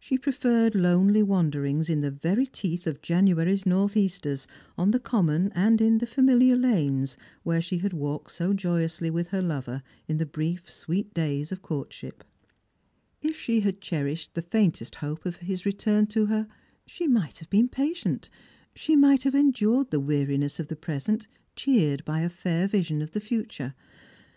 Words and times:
She 0.00 0.18
preferred 0.18 0.74
lonely 0.74 1.22
wanderings 1.22 1.88
in 1.88 2.00
the 2.00 2.10
very 2.10 2.46
teeth 2.46 2.84
of 2.88 3.00
January's 3.00 3.64
north 3.64 3.96
easters, 3.96 4.48
on 4.76 4.90
the 4.90 4.98
common 4.98 5.52
and 5.54 5.80
in 5.80 5.98
the 5.98 6.06
tamiliar 6.06 6.56
lanes 6.60 7.16
where 7.44 7.60
she 7.60 7.78
had 7.78 7.92
walked 7.92 8.32
so 8.32 8.54
joyously 8.54 9.08
with 9.08 9.28
her 9.28 9.40
lover 9.40 9.84
in 10.08 10.16
the 10.16 10.26
brief 10.26 10.68
sweet 10.68 11.14
days 11.14 11.52
of 11.52 11.62
courtship. 11.62 12.24
If 13.20 13.36
she 13.36 13.60
had 13.60 13.80
cherished 13.80 14.34
the 14.34 14.42
faintest 14.42 14.96
hope 14.96 15.24
of 15.24 15.36
his 15.36 15.64
return 15.64 16.08
to 16.08 16.26
her, 16.26 16.48
she 16.84 17.06
might 17.06 17.38
have 17.38 17.48
been 17.48 17.68
patient, 17.68 18.28
she 18.74 18.96
might 18.96 19.22
have 19.22 19.36
endured 19.36 19.92
the 19.92 20.00
weariness 20.00 20.58
of 20.58 20.66
the 20.66 20.74
present, 20.74 21.28
cheered 21.54 22.04
by 22.04 22.22
a 22.22 22.28
fair 22.28 22.66
vision 22.66 23.00
of 23.00 23.12
the 23.12 23.20
future. 23.20 23.54
Strangers 23.54 23.66
and 23.66 23.76
Pilgrims. 23.78 24.10